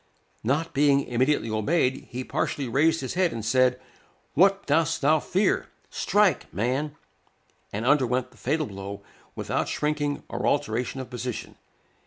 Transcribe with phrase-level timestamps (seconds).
[0.43, 3.79] Not being immediately obeyed, he partially raised his head, and said,
[4.33, 5.67] "What dost thou fear?
[5.91, 6.95] Strike, man!"
[7.71, 9.03] and underwent the fatal blow
[9.35, 11.55] without shrinking or alteration of position.